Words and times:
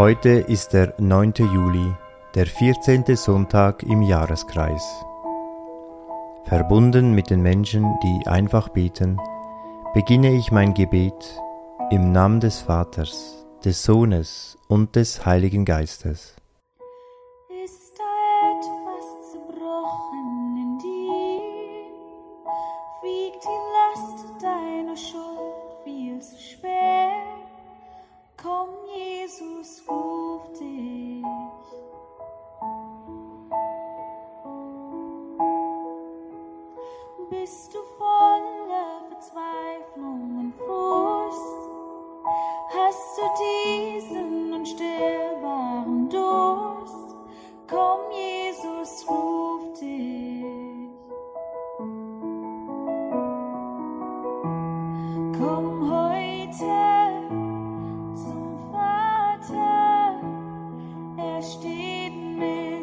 Heute 0.00 0.30
ist 0.30 0.72
der 0.72 0.94
9. 0.96 1.34
Juli, 1.52 1.94
der 2.34 2.46
14. 2.46 3.04
Sonntag 3.16 3.82
im 3.82 4.00
Jahreskreis. 4.00 4.82
Verbunden 6.46 7.12
mit 7.12 7.28
den 7.28 7.42
Menschen, 7.42 7.84
die 8.02 8.26
einfach 8.26 8.70
beten, 8.70 9.20
beginne 9.92 10.32
ich 10.32 10.52
mein 10.52 10.72
Gebet 10.72 11.38
im 11.90 12.12
Namen 12.12 12.40
des 12.40 12.60
Vaters, 12.60 13.44
des 13.62 13.82
Sohnes 13.82 14.56
und 14.68 14.96
des 14.96 15.26
Heiligen 15.26 15.66
Geistes. 15.66 16.34
in 61.42 62.38
mich. 62.38 62.79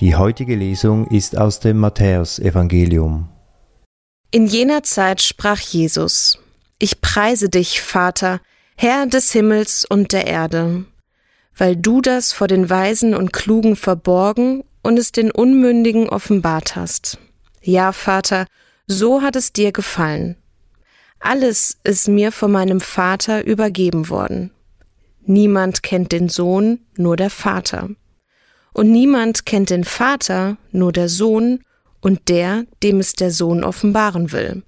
Die 0.00 0.16
heutige 0.16 0.56
Lesung 0.56 1.06
ist 1.08 1.36
aus 1.36 1.60
dem 1.60 1.78
Matthäusevangelium. 1.78 3.28
In 4.30 4.46
jener 4.46 4.82
Zeit 4.82 5.20
sprach 5.20 5.60
Jesus: 5.60 6.41
Ich 6.84 7.00
preise 7.00 7.48
dich, 7.48 7.80
Vater, 7.80 8.40
Herr 8.76 9.06
des 9.06 9.30
Himmels 9.30 9.84
und 9.88 10.10
der 10.10 10.26
Erde, 10.26 10.84
weil 11.56 11.76
du 11.76 12.00
das 12.00 12.32
vor 12.32 12.48
den 12.48 12.70
Weisen 12.70 13.14
und 13.14 13.32
Klugen 13.32 13.76
verborgen 13.76 14.64
und 14.82 14.98
es 14.98 15.12
den 15.12 15.30
Unmündigen 15.30 16.08
offenbart 16.08 16.74
hast. 16.74 17.18
Ja, 17.60 17.92
Vater, 17.92 18.46
so 18.88 19.22
hat 19.22 19.36
es 19.36 19.52
dir 19.52 19.70
gefallen. 19.70 20.34
Alles 21.20 21.78
ist 21.84 22.08
mir 22.08 22.32
von 22.32 22.50
meinem 22.50 22.80
Vater 22.80 23.46
übergeben 23.46 24.08
worden. 24.08 24.50
Niemand 25.20 25.84
kennt 25.84 26.10
den 26.10 26.28
Sohn, 26.28 26.80
nur 26.96 27.16
der 27.16 27.30
Vater. 27.30 27.90
Und 28.72 28.90
niemand 28.90 29.46
kennt 29.46 29.70
den 29.70 29.84
Vater, 29.84 30.56
nur 30.72 30.90
der 30.90 31.08
Sohn 31.08 31.60
und 32.00 32.28
der, 32.28 32.64
dem 32.82 32.98
es 32.98 33.12
der 33.12 33.30
Sohn 33.30 33.62
offenbaren 33.62 34.32
will. 34.32 34.64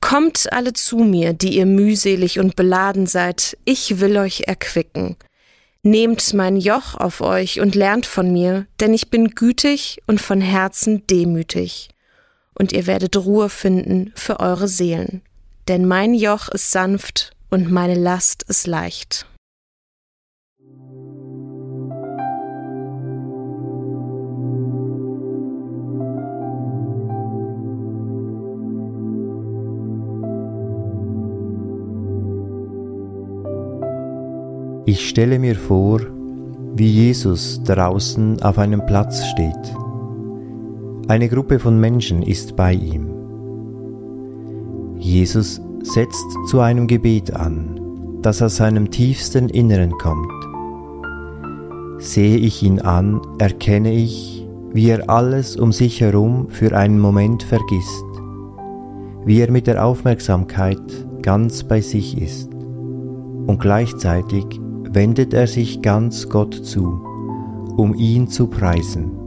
Kommt 0.00 0.52
alle 0.52 0.72
zu 0.72 0.98
mir, 0.98 1.32
die 1.32 1.56
ihr 1.56 1.66
mühselig 1.66 2.38
und 2.38 2.56
beladen 2.56 3.06
seid, 3.06 3.56
ich 3.64 3.98
will 4.00 4.16
euch 4.18 4.42
erquicken. 4.46 5.16
Nehmt 5.82 6.34
mein 6.34 6.56
Joch 6.56 6.94
auf 6.94 7.20
euch 7.20 7.60
und 7.60 7.74
lernt 7.74 8.06
von 8.06 8.32
mir, 8.32 8.66
denn 8.80 8.92
ich 8.92 9.10
bin 9.10 9.28
gütig 9.28 10.02
und 10.06 10.20
von 10.20 10.40
Herzen 10.40 11.06
demütig. 11.06 11.90
Und 12.54 12.72
ihr 12.72 12.86
werdet 12.86 13.16
Ruhe 13.16 13.48
finden 13.48 14.12
für 14.14 14.40
eure 14.40 14.68
Seelen. 14.68 15.22
Denn 15.68 15.86
mein 15.86 16.14
Joch 16.14 16.48
ist 16.48 16.72
sanft 16.72 17.32
und 17.50 17.70
meine 17.70 17.94
Last 17.94 18.44
ist 18.44 18.66
leicht. 18.66 19.26
Ich 34.88 35.08
stelle 35.08 35.40
mir 35.40 35.56
vor, 35.56 36.00
wie 36.76 36.86
Jesus 36.86 37.60
draußen 37.64 38.40
auf 38.40 38.56
einem 38.56 38.86
Platz 38.86 39.26
steht. 39.26 39.76
Eine 41.08 41.28
Gruppe 41.28 41.58
von 41.58 41.80
Menschen 41.80 42.22
ist 42.22 42.54
bei 42.54 42.72
ihm. 42.72 43.08
Jesus 44.96 45.60
setzt 45.82 46.24
zu 46.46 46.60
einem 46.60 46.86
Gebet 46.86 47.34
an, 47.34 47.80
das 48.22 48.40
aus 48.40 48.58
seinem 48.58 48.92
tiefsten 48.92 49.48
Inneren 49.48 49.90
kommt. 49.90 50.30
Sehe 51.98 52.36
ich 52.36 52.62
ihn 52.62 52.80
an, 52.80 53.20
erkenne 53.40 53.92
ich, 53.92 54.46
wie 54.72 54.88
er 54.88 55.10
alles 55.10 55.56
um 55.56 55.72
sich 55.72 56.00
herum 56.00 56.46
für 56.48 56.76
einen 56.76 57.00
Moment 57.00 57.42
vergisst, 57.42 58.04
wie 59.24 59.40
er 59.40 59.50
mit 59.50 59.66
der 59.66 59.84
Aufmerksamkeit 59.84 60.78
ganz 61.22 61.64
bei 61.64 61.80
sich 61.80 62.22
ist 62.22 62.52
und 63.48 63.58
gleichzeitig 63.58 64.60
wendet 64.90 65.34
er 65.34 65.46
sich 65.46 65.82
ganz 65.82 66.28
Gott 66.28 66.54
zu, 66.54 67.00
um 67.76 67.94
ihn 67.94 68.28
zu 68.28 68.46
preisen. 68.46 69.25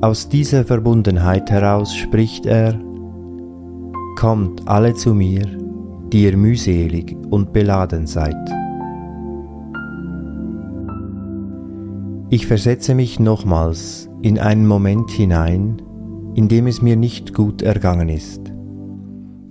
Aus 0.00 0.28
dieser 0.28 0.64
Verbundenheit 0.64 1.50
heraus 1.50 1.94
spricht 1.94 2.46
er, 2.46 2.78
Kommt 4.16 4.66
alle 4.66 4.94
zu 4.94 5.12
mir, 5.12 5.44
die 6.10 6.24
ihr 6.24 6.38
mühselig 6.38 7.14
und 7.28 7.52
beladen 7.52 8.06
seid. 8.06 8.34
Ich 12.30 12.46
versetze 12.46 12.94
mich 12.94 13.20
nochmals 13.20 14.08
in 14.22 14.38
einen 14.38 14.66
Moment 14.66 15.10
hinein, 15.10 15.82
in 16.34 16.48
dem 16.48 16.66
es 16.66 16.80
mir 16.80 16.96
nicht 16.96 17.34
gut 17.34 17.60
ergangen 17.60 18.08
ist, 18.08 18.40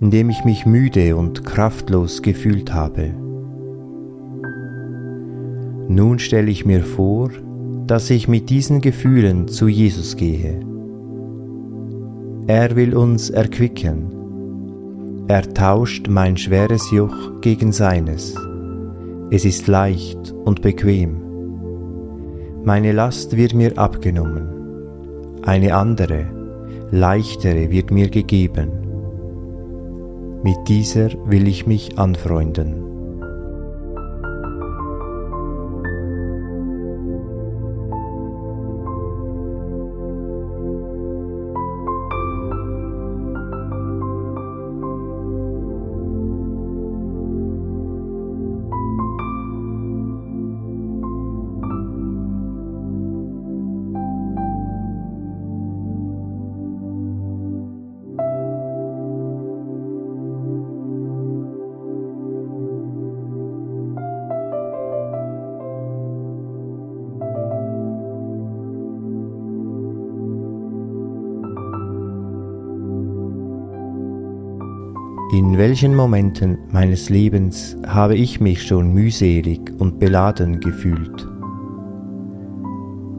in 0.00 0.10
dem 0.10 0.30
ich 0.30 0.44
mich 0.44 0.66
müde 0.66 1.14
und 1.14 1.44
kraftlos 1.44 2.22
gefühlt 2.22 2.74
habe. 2.74 3.14
Nun 5.88 6.18
stelle 6.18 6.50
ich 6.50 6.66
mir 6.66 6.82
vor, 6.82 7.30
dass 7.86 8.10
ich 8.10 8.26
mit 8.26 8.50
diesen 8.50 8.80
Gefühlen 8.80 9.48
zu 9.48 9.68
Jesus 9.68 10.16
gehe. 10.16 10.60
Er 12.48 12.74
will 12.76 12.96
uns 12.96 13.30
erquicken. 13.30 15.24
Er 15.28 15.42
tauscht 15.54 16.08
mein 16.08 16.36
schweres 16.36 16.90
Joch 16.90 17.40
gegen 17.40 17.72
seines. 17.72 18.34
Es 19.30 19.44
ist 19.44 19.66
leicht 19.66 20.32
und 20.44 20.62
bequem. 20.62 21.22
Meine 22.64 22.92
Last 22.92 23.36
wird 23.36 23.54
mir 23.54 23.76
abgenommen. 23.78 24.48
Eine 25.42 25.74
andere, 25.74 26.26
leichtere 26.90 27.70
wird 27.70 27.90
mir 27.90 28.08
gegeben. 28.08 28.70
Mit 30.42 30.56
dieser 30.68 31.10
will 31.28 31.48
ich 31.48 31.66
mich 31.66 31.98
anfreunden. 31.98 32.95
In 75.36 75.58
welchen 75.58 75.94
Momenten 75.94 76.56
meines 76.72 77.10
Lebens 77.10 77.76
habe 77.86 78.14
ich 78.14 78.40
mich 78.40 78.62
schon 78.62 78.94
mühselig 78.94 79.70
und 79.78 79.98
beladen 79.98 80.60
gefühlt? 80.60 81.28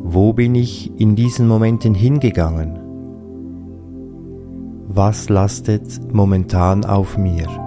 Wo 0.02 0.34
bin 0.34 0.56
ich 0.56 1.00
in 1.00 1.16
diesen 1.16 1.48
Momenten 1.48 1.94
hingegangen? 1.94 2.80
Was 4.88 5.30
lastet 5.30 6.12
momentan 6.12 6.86
auf 6.86 7.20
mir? 7.20 7.67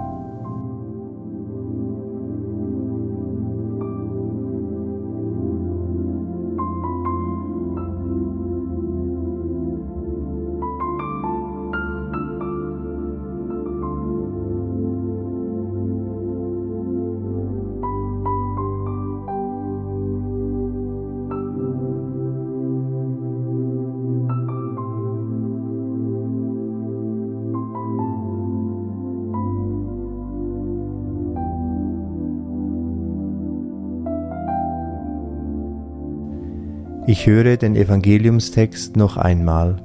Ich 37.07 37.25
höre 37.25 37.57
den 37.57 37.75
Evangeliumstext 37.75 38.95
noch 38.95 39.17
einmal 39.17 39.81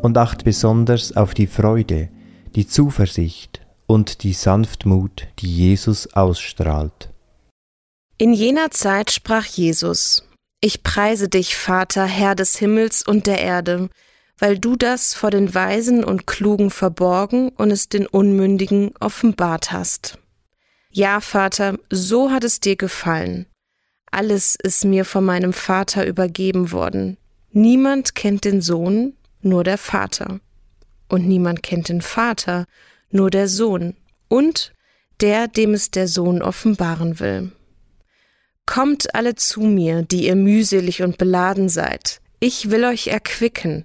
und 0.00 0.16
achte 0.16 0.42
besonders 0.42 1.14
auf 1.14 1.34
die 1.34 1.46
Freude, 1.46 2.08
die 2.54 2.66
Zuversicht 2.66 3.60
und 3.86 4.22
die 4.22 4.32
Sanftmut, 4.32 5.28
die 5.38 5.54
Jesus 5.54 6.14
ausstrahlt. 6.14 7.10
In 8.16 8.32
jener 8.32 8.70
Zeit 8.70 9.10
sprach 9.10 9.44
Jesus, 9.44 10.26
Ich 10.62 10.82
preise 10.82 11.28
dich, 11.28 11.56
Vater, 11.56 12.06
Herr 12.06 12.34
des 12.34 12.56
Himmels 12.56 13.02
und 13.02 13.26
der 13.26 13.42
Erde, 13.42 13.90
weil 14.38 14.58
du 14.58 14.76
das 14.76 15.12
vor 15.12 15.30
den 15.30 15.54
Weisen 15.54 16.04
und 16.04 16.26
Klugen 16.26 16.70
verborgen 16.70 17.50
und 17.50 17.70
es 17.70 17.90
den 17.90 18.06
Unmündigen 18.06 18.92
offenbart 18.98 19.72
hast. 19.72 20.18
Ja, 20.90 21.20
Vater, 21.20 21.78
so 21.90 22.30
hat 22.30 22.44
es 22.44 22.60
dir 22.60 22.76
gefallen. 22.76 23.44
Alles 24.16 24.56
ist 24.62 24.86
mir 24.86 25.04
von 25.04 25.26
meinem 25.26 25.52
Vater 25.52 26.06
übergeben 26.06 26.72
worden. 26.72 27.18
Niemand 27.50 28.14
kennt 28.14 28.46
den 28.46 28.62
Sohn, 28.62 29.12
nur 29.42 29.62
der 29.62 29.76
Vater. 29.76 30.40
Und 31.06 31.28
niemand 31.28 31.62
kennt 31.62 31.90
den 31.90 32.00
Vater, 32.00 32.64
nur 33.10 33.28
der 33.28 33.46
Sohn 33.46 33.94
und 34.28 34.72
der, 35.20 35.48
dem 35.48 35.74
es 35.74 35.90
der 35.90 36.08
Sohn 36.08 36.40
offenbaren 36.40 37.20
will. 37.20 37.52
Kommt 38.64 39.14
alle 39.14 39.34
zu 39.34 39.60
mir, 39.60 40.00
die 40.00 40.28
ihr 40.28 40.36
mühselig 40.36 41.02
und 41.02 41.18
beladen 41.18 41.68
seid. 41.68 42.22
Ich 42.40 42.70
will 42.70 42.86
euch 42.86 43.08
erquicken. 43.08 43.84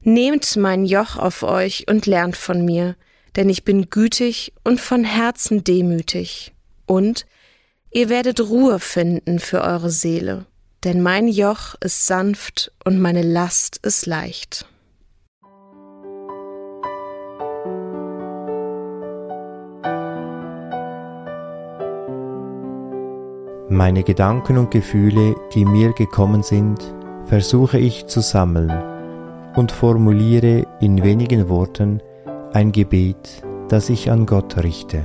Nehmt 0.00 0.54
mein 0.56 0.84
Joch 0.84 1.16
auf 1.16 1.42
euch 1.42 1.86
und 1.88 2.04
lernt 2.04 2.36
von 2.36 2.62
mir, 2.62 2.94
denn 3.36 3.48
ich 3.48 3.64
bin 3.64 3.88
gütig 3.88 4.52
und 4.64 4.82
von 4.82 5.02
Herzen 5.02 5.64
demütig. 5.64 6.52
Und 6.84 7.24
Ihr 7.94 8.08
werdet 8.08 8.40
Ruhe 8.40 8.78
finden 8.78 9.38
für 9.38 9.60
eure 9.60 9.90
Seele, 9.90 10.46
denn 10.82 11.02
mein 11.02 11.28
Joch 11.28 11.74
ist 11.82 12.06
sanft 12.06 12.72
und 12.86 12.98
meine 12.98 13.20
Last 13.20 13.80
ist 13.82 14.06
leicht. 14.06 14.66
Meine 23.68 24.02
Gedanken 24.04 24.56
und 24.56 24.70
Gefühle, 24.70 25.34
die 25.54 25.66
mir 25.66 25.92
gekommen 25.92 26.42
sind, 26.42 26.78
versuche 27.26 27.78
ich 27.78 28.06
zu 28.06 28.20
sammeln 28.20 28.72
und 29.54 29.70
formuliere 29.70 30.66
in 30.80 31.02
wenigen 31.04 31.50
Worten 31.50 32.00
ein 32.54 32.72
Gebet, 32.72 33.42
das 33.68 33.90
ich 33.90 34.10
an 34.10 34.24
Gott 34.24 34.56
richte. 34.62 35.04